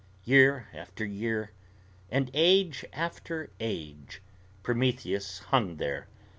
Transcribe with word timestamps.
Year 0.23 0.67
after 0.73 1.05
year, 1.05 1.51
and 2.09 2.31
age 2.33 2.83
after 2.91 3.51
age, 3.59 4.19
Prometheus 4.63 5.37
hung 5.53 5.77
there. 5.77 6.07